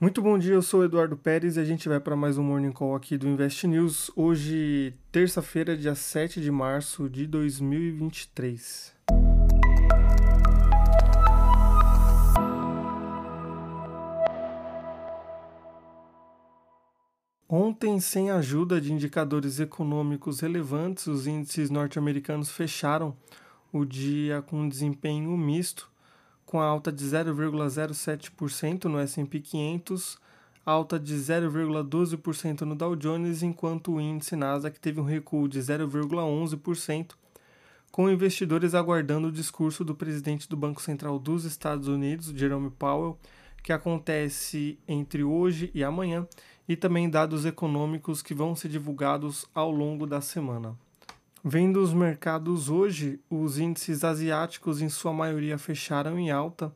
[0.00, 2.72] Muito bom dia, eu sou Eduardo Pérez e a gente vai para mais um Morning
[2.72, 4.10] Call aqui do Invest News.
[4.16, 8.94] Hoje, terça-feira, dia 7 de março de 2023.
[17.46, 23.14] Ontem, sem ajuda de indicadores econômicos relevantes, os índices norte-americanos fecharam
[23.70, 25.89] o dia com um desempenho misto
[26.50, 30.18] com alta de 0,07% no S&P 500,
[30.66, 37.12] alta de 0,12% no Dow Jones, enquanto o índice Nasdaq teve um recuo de 0,11%,
[37.92, 43.16] com investidores aguardando o discurso do presidente do Banco Central dos Estados Unidos, Jerome Powell,
[43.62, 46.26] que acontece entre hoje e amanhã,
[46.68, 50.76] e também dados econômicos que vão ser divulgados ao longo da semana.
[51.42, 56.70] Vendo os mercados hoje, os índices asiáticos em sua maioria fecharam em alta,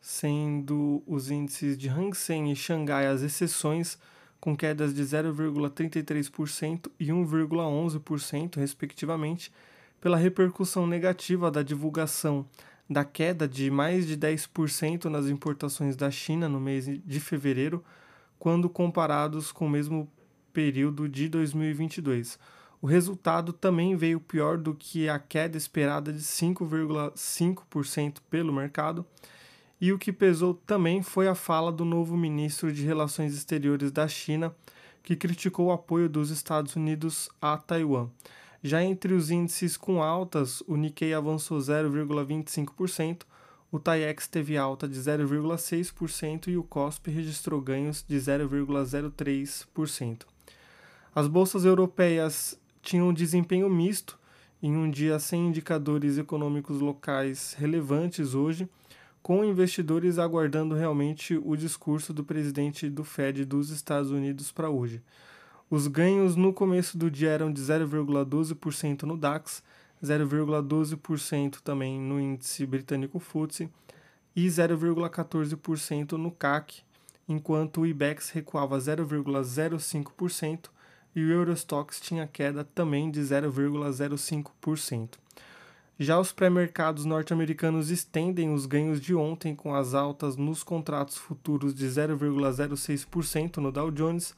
[0.00, 3.98] sendo os índices de Hang Seng e Xangai as exceções,
[4.40, 9.52] com quedas de 0,33% e 1,11%, respectivamente,
[10.00, 12.46] pela repercussão negativa da divulgação
[12.88, 17.84] da queda de mais de 10% nas importações da China no mês de fevereiro,
[18.38, 20.10] quando comparados com o mesmo
[20.54, 22.38] período de 2022
[22.86, 29.04] o resultado também veio pior do que a queda esperada de 5,5% pelo mercado.
[29.80, 34.06] E o que pesou também foi a fala do novo ministro de Relações Exteriores da
[34.06, 34.54] China,
[35.02, 38.08] que criticou o apoio dos Estados Unidos a Taiwan.
[38.62, 43.22] Já entre os índices com altas, o Nikkei avançou 0,25%,
[43.72, 50.22] o TAIEX teve alta de 0,6% e o COSP registrou ganhos de 0,03%.
[51.12, 52.56] As bolsas europeias
[52.86, 54.16] tinham um desempenho misto
[54.62, 58.68] em um dia sem indicadores econômicos locais relevantes hoje,
[59.20, 65.02] com investidores aguardando realmente o discurso do presidente do Fed dos Estados Unidos para hoje.
[65.68, 69.64] Os ganhos no começo do dia eram de 0,12% no DAX,
[70.00, 73.68] 0,12% também no índice britânico FTSE
[74.34, 76.82] e 0,14% no CAC,
[77.28, 80.75] enquanto o IBEX recuava 0,05%
[81.16, 85.14] e o Eurostox tinha queda também de 0,05%.
[85.98, 91.74] Já os pré-mercados norte-americanos estendem os ganhos de ontem com as altas nos contratos futuros
[91.74, 94.36] de 0,06% no Dow Jones,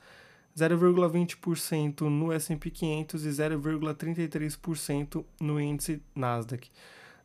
[0.57, 6.71] 0,20% no S&P 500 e 0,33% no índice Nasdaq.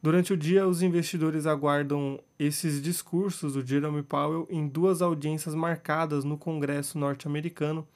[0.02, 6.24] Durante o dia, os investidores aguardam esses discursos do Jerome Powell em duas audiências marcadas
[6.24, 7.88] no Congresso norte-americano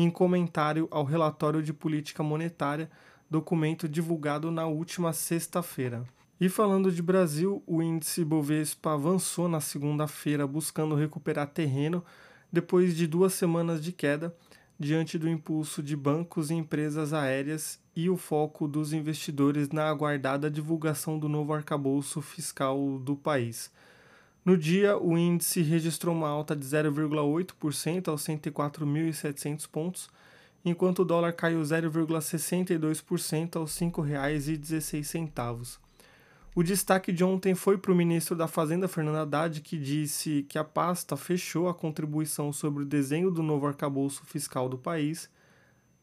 [0.00, 2.88] em comentário ao relatório de política monetária,
[3.28, 6.04] documento divulgado na última sexta-feira.
[6.40, 12.04] E falando de Brasil, o índice Bovespa avançou na segunda-feira buscando recuperar terreno
[12.50, 14.32] depois de duas semanas de queda,
[14.78, 20.48] diante do impulso de bancos e empresas aéreas e o foco dos investidores na aguardada
[20.48, 23.68] divulgação do novo arcabouço fiscal do país.
[24.48, 30.08] No dia, o índice registrou uma alta de 0,8% aos 104.700 pontos,
[30.64, 35.76] enquanto o dólar caiu 0,62% aos R$ 5,16.
[36.54, 40.56] O destaque de ontem foi para o ministro da Fazenda, Fernando Haddad, que disse que
[40.56, 45.28] a pasta fechou a contribuição sobre o desenho do novo arcabouço fiscal do país,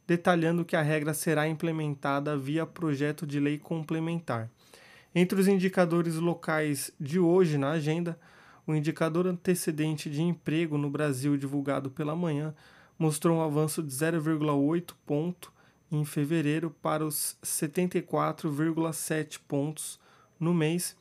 [0.06, 4.51] detalhando que a regra será implementada via projeto de lei complementar.
[5.16, 8.16] Entre os indicadores locais de hoje na agenda,
[8.67, 12.53] o indicador antecedente de emprego no Brasil divulgado pela manhã
[12.97, 15.53] mostrou um avanço de 0,8 ponto
[15.91, 19.99] em fevereiro para os 74,7 pontos
[20.39, 20.95] no mês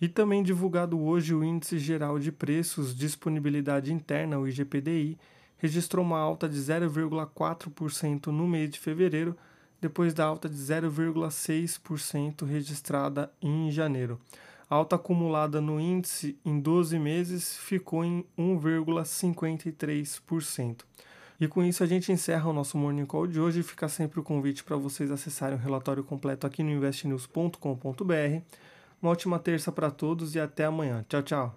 [0.00, 5.18] e também divulgado hoje o índice geral de preços disponibilidade interna, o IGPDI,
[5.56, 9.36] registrou uma alta de 0,4% no mês de fevereiro,
[9.80, 14.20] depois da alta de 0,6% registrada em janeiro.
[14.70, 20.80] A alta acumulada no índice em 12 meses ficou em 1,53%.
[21.40, 23.62] E com isso a gente encerra o nosso Morning Call de hoje.
[23.62, 28.42] Fica sempre o convite para vocês acessarem o relatório completo aqui no investnews.com.br.
[29.00, 31.04] Uma ótima terça para todos e até amanhã.
[31.08, 31.56] Tchau, tchau.